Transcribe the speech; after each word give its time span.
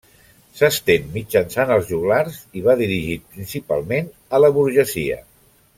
S'estén 0.59 1.03
mitjançant 1.17 1.73
els 1.75 1.91
joglars 1.91 2.41
i 2.61 2.65
va 2.69 2.77
dirigit 2.81 3.29
principalment 3.37 4.13
a 4.37 4.41
la 4.47 4.51
burgesia. 4.59 5.21